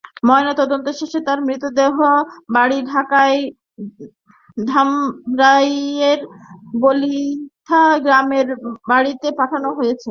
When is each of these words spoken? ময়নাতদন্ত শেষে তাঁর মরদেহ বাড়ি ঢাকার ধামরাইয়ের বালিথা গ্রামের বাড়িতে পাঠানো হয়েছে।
ময়নাতদন্ত 0.27 0.87
শেষে 0.99 1.19
তাঁর 1.27 1.39
মরদেহ 1.47 1.95
বাড়ি 2.55 2.77
ঢাকার 2.91 3.31
ধামরাইয়ের 4.67 6.19
বালিথা 6.81 7.81
গ্রামের 8.05 8.47
বাড়িতে 8.89 9.27
পাঠানো 9.39 9.69
হয়েছে। 9.77 9.99